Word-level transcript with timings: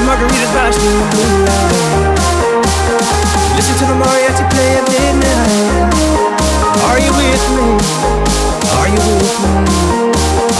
Reaching 0.00 0.16
margaritas 0.16 0.50
by 0.56 0.70
the 0.70 0.80
blue 0.80 1.44
light. 1.44 2.16
Listen 3.56 3.76
to 3.80 3.84
the 3.84 3.96
mariachi 4.00 4.44
play 4.48 4.80
at 4.80 4.84
midnight. 4.88 5.92
Are 6.88 7.00
you 7.04 7.12
with 7.12 7.44
me? 7.52 7.68
Are 8.80 8.88
you 8.88 8.96
with 8.96 9.36
me? 9.44 9.52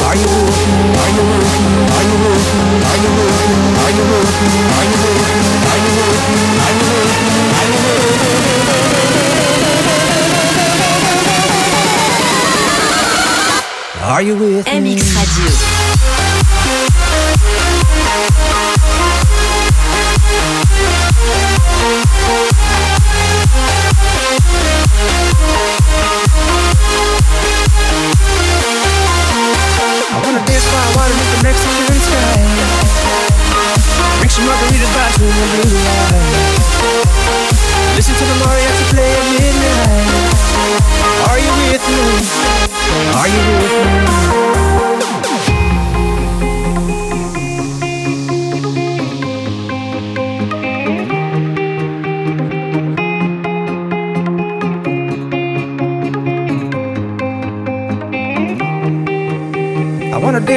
Are 0.05 0.17
you 0.21 0.29
with 0.29 0.61
me? 0.61 0.93
Are 1.01 1.13
you 1.17 1.25
with 1.25 1.57
me? 1.57 1.73
Are 1.89 2.05
you 2.05 2.21
with 2.21 2.49
me? 2.51 2.77
Are 2.85 3.01
you 3.01 3.17
with 3.17 3.41
me? 3.41 3.73
Are 3.81 3.97
you 3.97 4.05
with 4.13 4.29
me? 4.29 4.61
Are 4.61 4.85
you 4.85 5.01
with 5.01 5.25
me? 5.31 5.37
Are 5.41 5.81
you 5.81 5.91
with 5.91 6.21
me? 6.21 6.59
Are 6.61 6.69
you 6.71 6.85
with 6.85 7.17
me? 7.17 7.41
Are 7.41 7.65
you 7.65 7.77
with 7.77 7.97
me? 8.01 8.21
Are 14.03 14.23
you 14.23 14.35
with 14.37 14.67
me? 14.67 14.97
MX 14.97 15.17
Radio. 15.17 15.90
Are 43.21 43.29
you 43.29 43.37
with 43.37 43.49
me? 43.77 45.00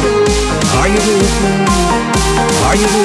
Are 0.00 0.88
you 0.88 1.00
me? 1.06 1.16
Are 2.64 2.76
you 2.80 2.88
me? 2.88 3.04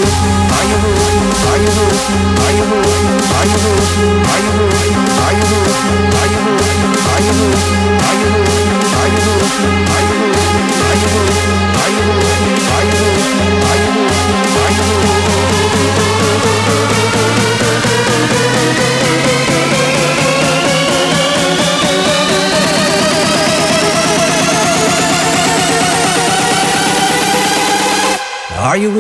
Are 0.55 0.65
you 0.65 0.77
me? 0.79 0.91
Are 1.35 1.59
you 1.59 1.67
me? 1.67 1.89
Are 2.35 2.53
you 2.55 2.65
me? 2.65 2.79
Are 2.79 3.45
you 3.45 3.45
me? 3.45 3.45
Are 3.45 3.45
you 3.45 3.55
me? 3.55 3.79
Are 4.15 4.41
you 4.41 4.55
me? 4.55 4.93
Are 5.15 5.33
you 5.35 5.45
me? 5.45 5.73
Are 6.15 6.29
you 6.29 6.51
me? 6.55 6.79
Are 6.95 7.21
you 7.21 7.33
me? 7.35 7.51
Are 8.05 8.15
you 8.15 8.31
me? 8.55 8.93
Are 8.95 9.11
you 9.11 9.21
me? 9.25 9.43
Are 9.75 9.99
you 10.05 11.11
me? 11.13 11.31
Are 11.55 11.91
you 11.91 12.03
me? 12.05 12.23
Are 12.55 12.83
you 12.83 12.91
with 12.91 12.94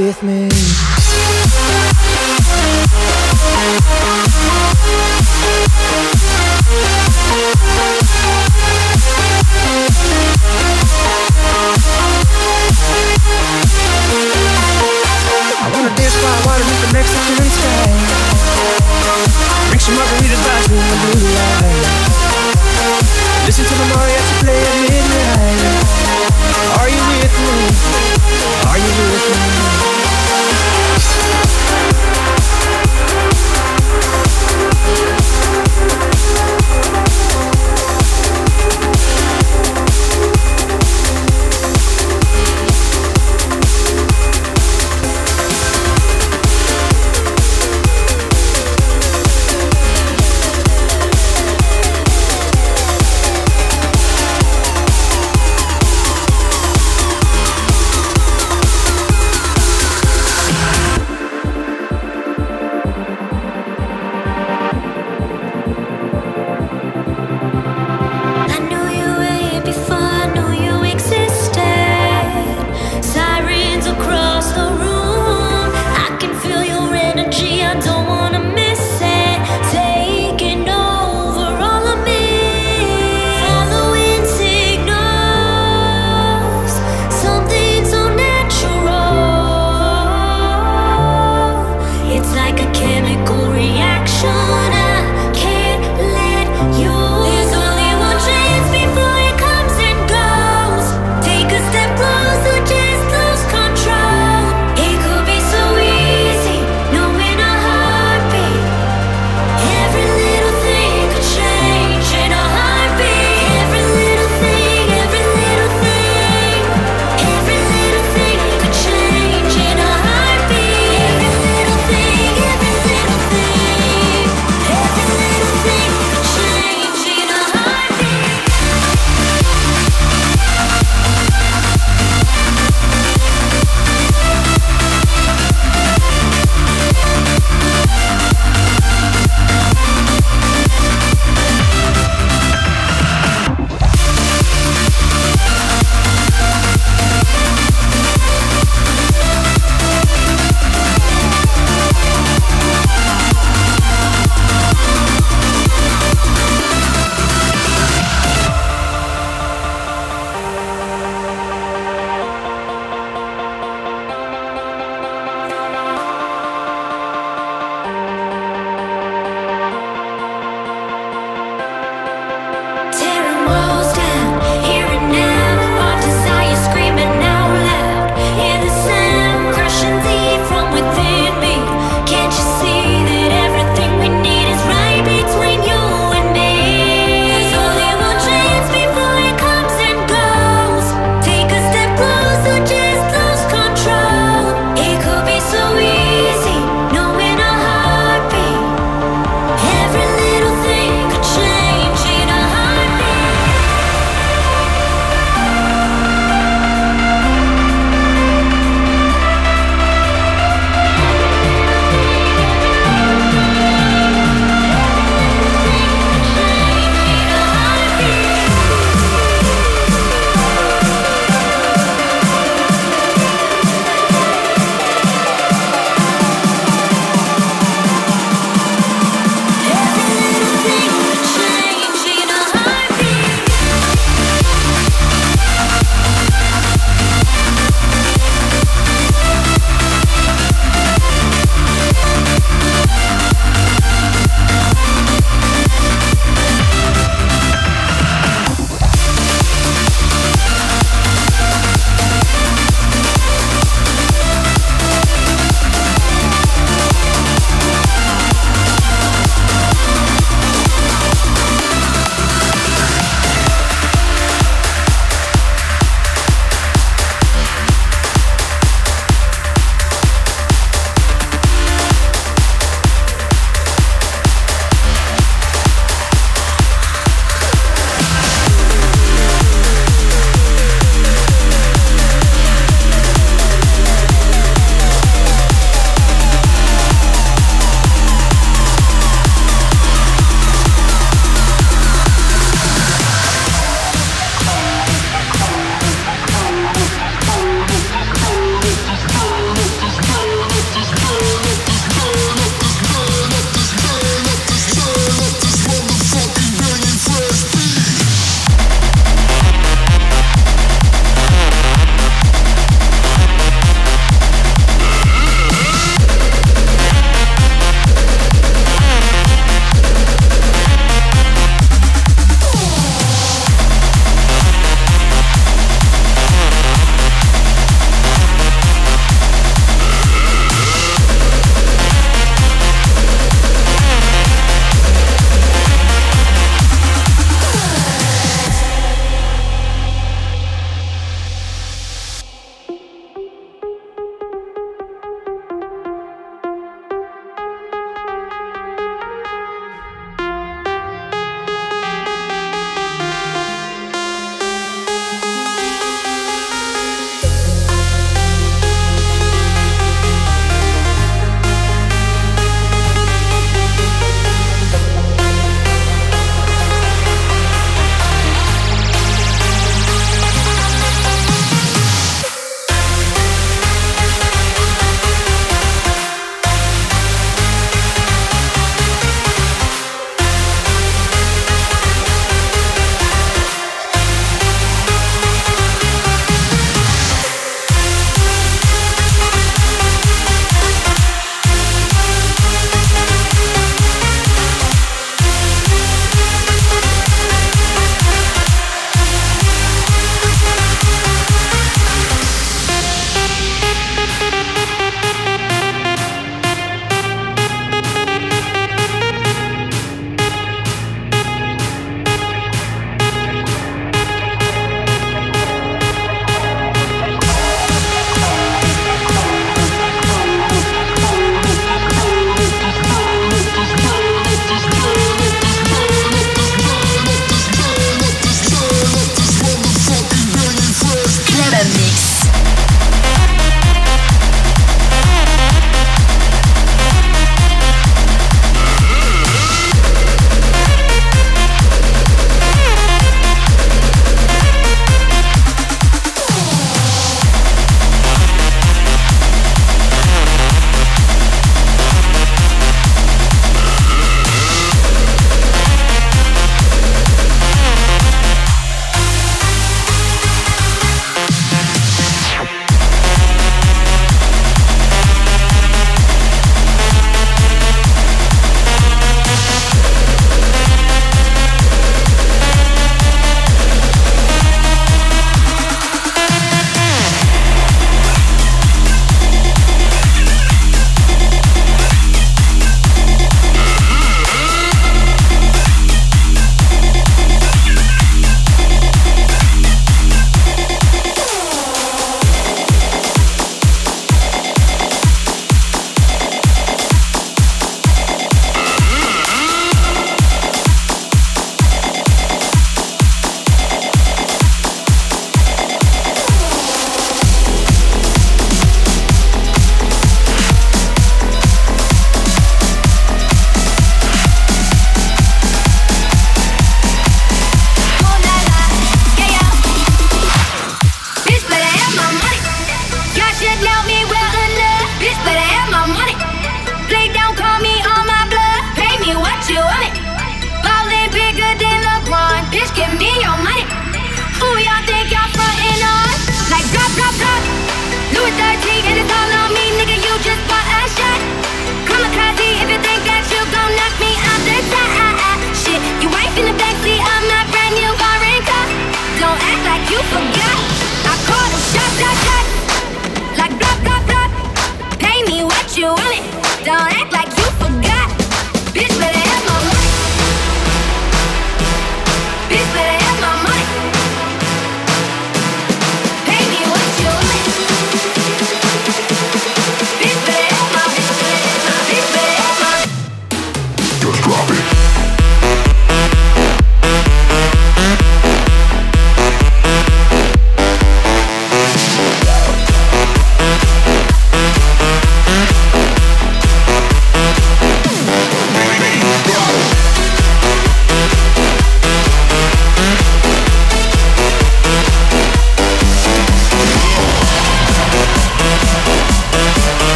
with 0.00 0.22
me? 0.22 0.49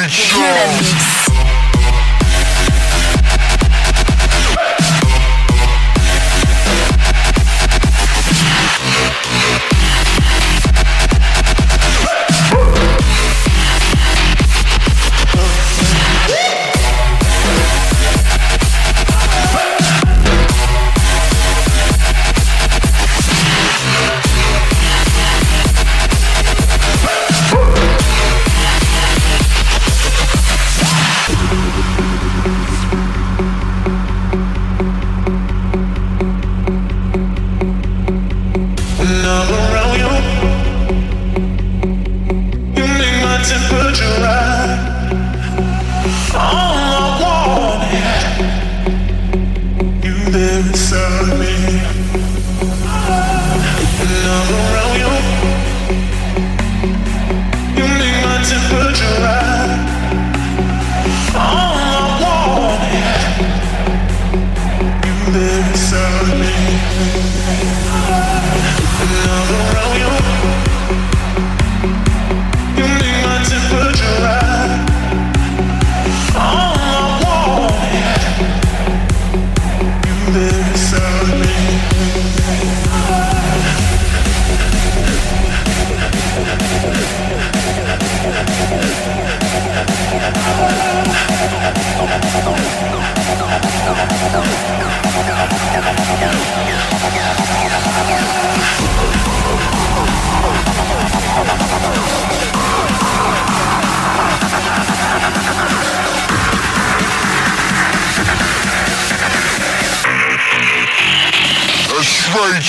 A 0.00 1.17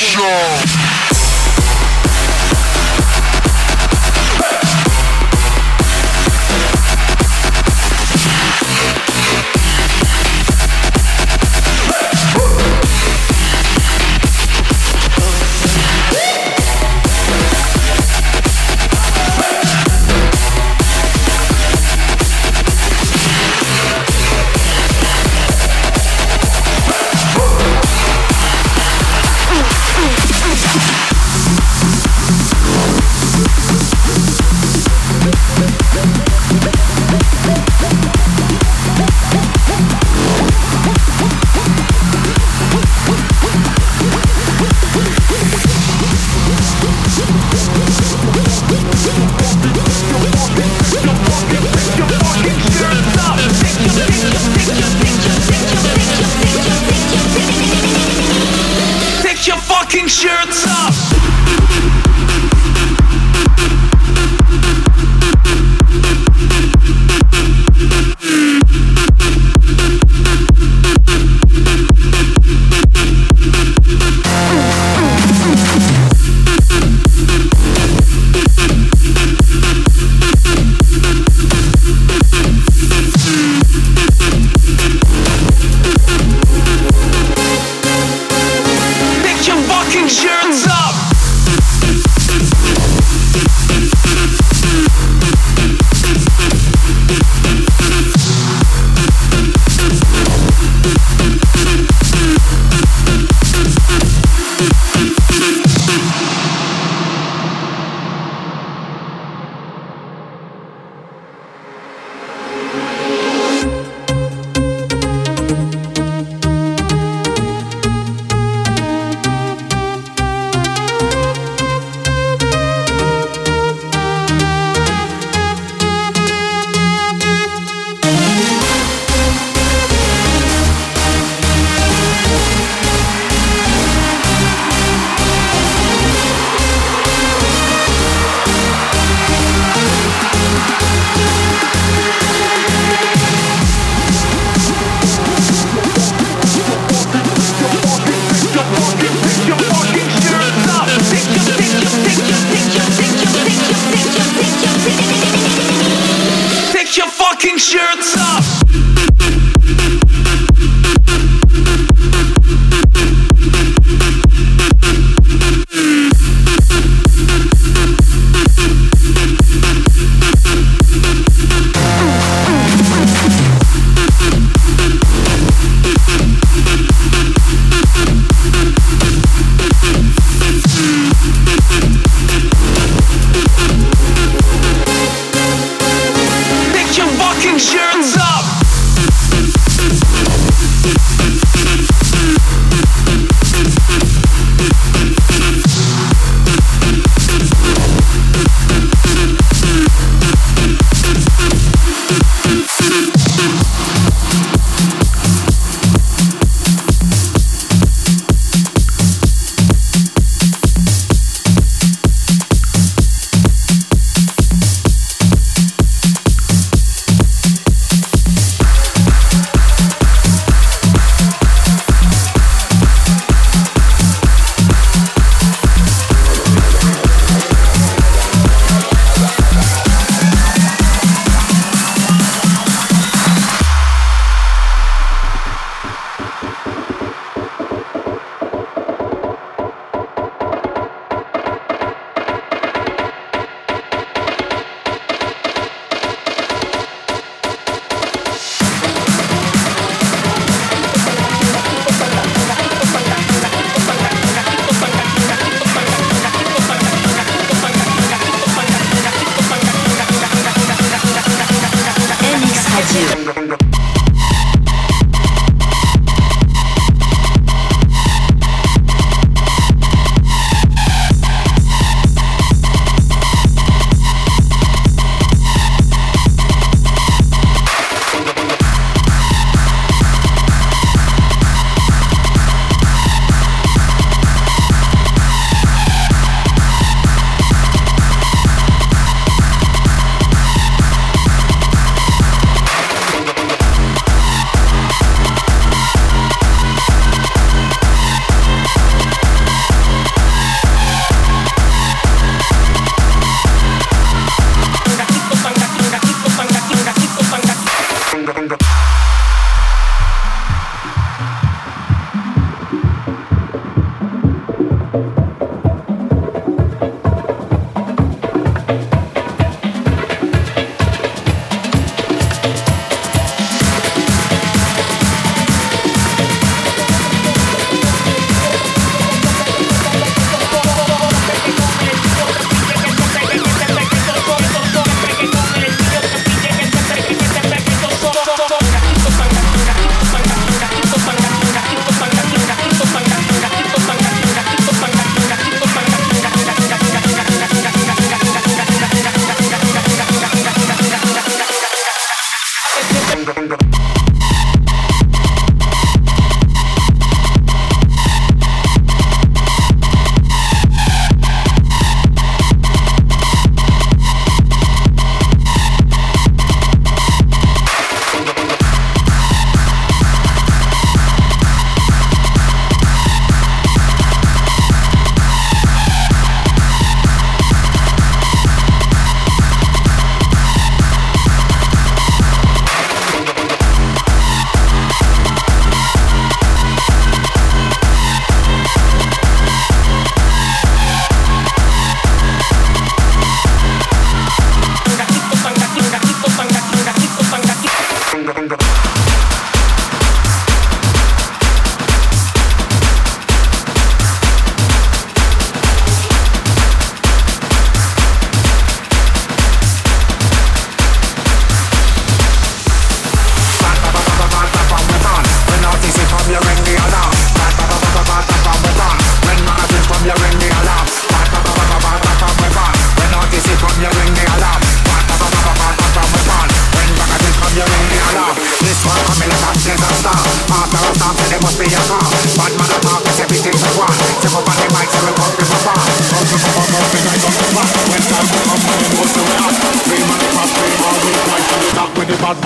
show. 0.09 0.78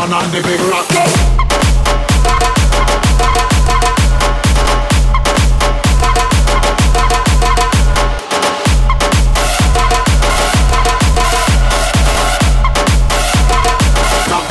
Man 0.10 0.24
and 0.24 0.34
the 0.34 0.42
big 0.42 0.60
rock. 0.60 0.88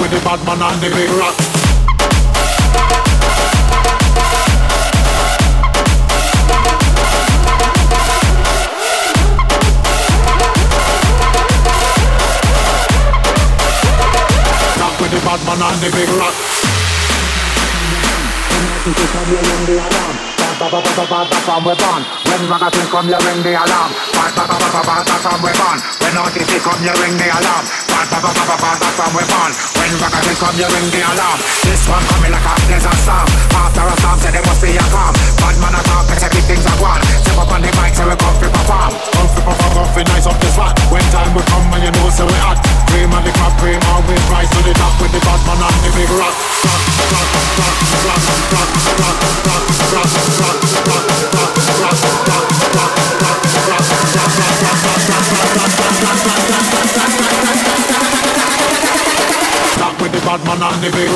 With 0.01 0.11
the 0.11 0.21
bad 0.25 0.45
man 0.47 0.63
and 0.63 0.81
the 0.83 0.89
big. 0.89 1.11
Rock 1.11 1.22
listen 18.85 19.07
to 19.07 19.13
come 19.13 19.27
here 19.27 19.43
ring 19.43 19.67
the 19.67 19.77
alarm. 19.79 20.17
Ba 20.59 20.67
ba 20.71 20.81
ba 20.83 20.91
ba 20.97 21.05
ba 21.07 21.19
ba 21.31 21.37
from 21.47 21.65
we 21.65 21.75
born. 21.79 22.03
When 22.27 22.43
magazine 22.51 22.89
come 22.91 23.07
here 23.07 23.23
ring 23.23 23.43
the 23.43 23.55
alarm. 23.55 23.91
Ba 24.15 24.25
ba 24.35 24.45
ba 24.47 24.57
ba 24.59 24.81
ba 24.83 24.95
ba 25.07 25.17
from 25.23 25.43
we 25.43 25.53
born. 25.55 25.79
When 26.03 26.17
artists 26.19 26.63
come 26.63 26.81
here 26.83 26.97
ring 26.99 27.17
the 27.17 27.29
alarm. 27.31 27.92
Born. 28.03 29.53
When 29.79 29.95
ragamuffin 30.03 30.35
come, 30.43 30.59
you 30.59 30.67
ring 30.67 30.91
the 30.91 31.07
alarm. 31.07 31.39
This 31.63 31.87
one 31.87 32.03
coming 32.11 32.35
like 32.35 32.43
a 32.83 32.95
storm. 32.99 33.29
After 33.55 33.87
a 33.87 33.95
storm, 34.03 34.19
say. 34.19 34.75
Bad 35.39 35.57
man 35.63 35.75
everything's 36.27 36.67
a. 36.67 36.99
Step 37.23 37.39
up 37.39 37.53
on 37.55 37.63
the 37.63 37.71
mic, 37.79 37.95
we 39.95 40.03
nice 40.11 40.27
up. 40.27 40.35
When 40.91 41.05
time 41.15 41.31
will 41.31 41.47
come, 41.47 41.71
and 41.71 41.87
you 41.87 41.93
know, 41.95 42.11
we. 42.11 42.59
Cream 42.91 43.15
the 43.23 43.31
cream 43.63 43.79
we 44.11 44.19
rise 44.35 44.51
to 44.51 44.61
the 44.67 44.75
top 44.75 44.99
with 44.99 45.15
the 45.15 45.21
bad 45.23 45.39
man 45.47 45.63
the 45.87 45.91
big 45.95 46.11
rock. 46.19 46.35
Rock, 46.67 46.83
rock, 47.07 47.31
rock, 47.55 47.79
rock, 48.03 48.27
rock, 48.27 48.67
rock, 48.83 49.23
rock, 49.47 49.63
rock, 49.63 49.95
rock, 49.95 50.11
rock, 50.43 50.59
rock, 51.63 52.03
rock, 52.03 52.03
rock, 52.23 52.91
rock, 52.91 53.43
Rock 53.63 53.87
with 53.95 54.11
the 54.11 54.52
bad 60.25 60.45
man 60.45 60.63
and 60.63 60.83
the 60.83 60.91
big. 60.91 61.09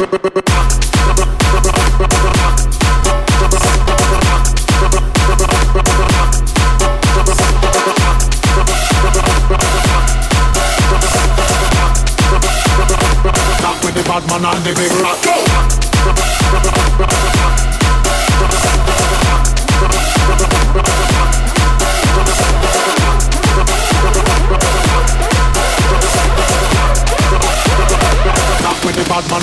Rock 13.63 13.85
with 13.85 13.95
the 13.95 14.03
bad 14.03 14.27
man 14.29 14.45
and 14.45 14.65
the 14.65 14.75
big 14.75 14.93
rock. 15.03 15.46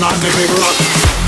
on 0.01 0.19
the 0.21 0.31
big 0.35 0.49
rock. 0.57 1.22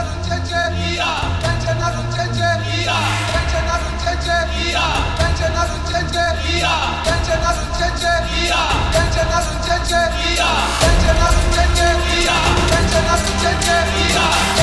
na 0.00 0.06
rudziecie, 0.06 0.62
będzie 1.42 1.74
na 1.74 1.90
rudziecie, 1.90 2.48
będzie 3.32 3.60
na 3.68 3.76
rudziecie, 3.78 4.36
będzie 5.18 5.48
na 5.50 5.64
rudziecie, 5.66 6.24
będzie 7.04 7.34
na 7.42 7.52
rudziecie, 7.54 8.14
będzie 8.92 9.24
na 9.24 9.40
rudziecie, 9.40 10.00
będzie 10.80 11.12
na 11.20 11.30
rudziecie, 11.30 11.88
będzie 12.70 13.00
na 13.04 14.59